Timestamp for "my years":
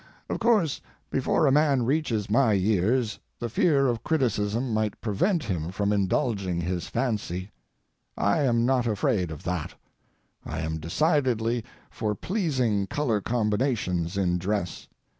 2.27-3.19